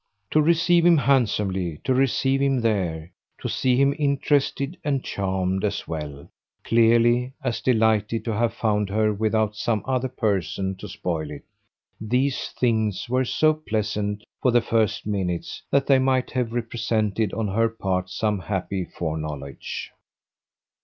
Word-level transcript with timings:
To 0.31 0.41
receive 0.41 0.83
him 0.83 0.97
handsomely, 0.97 1.79
to 1.83 1.93
receive 1.93 2.41
him 2.41 2.61
there, 2.61 3.11
to 3.39 3.47
see 3.47 3.75
him 3.77 3.93
interested 3.99 4.75
and 4.83 5.03
charmed, 5.03 5.63
as 5.63 5.87
well, 5.87 6.27
clearly, 6.63 7.33
as 7.43 7.61
delighted 7.61 8.25
to 8.25 8.33
have 8.33 8.51
found 8.55 8.89
her 8.89 9.13
without 9.13 9.55
some 9.55 9.83
other 9.85 10.07
person 10.07 10.75
to 10.77 10.87
spoil 10.87 11.29
it 11.29 11.43
these 11.99 12.47
things 12.49 13.07
were 13.09 13.25
so 13.25 13.53
pleasant 13.53 14.23
for 14.41 14.49
the 14.49 14.59
first 14.59 15.05
minutes 15.05 15.61
that 15.69 15.85
they 15.85 15.99
might 15.99 16.31
have 16.31 16.51
represented 16.51 17.31
on 17.33 17.49
her 17.49 17.69
part 17.69 18.09
some 18.09 18.39
happy 18.39 18.83
foreknowledge. 18.85 19.91